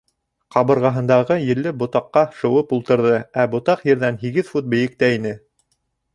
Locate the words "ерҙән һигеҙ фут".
3.93-4.75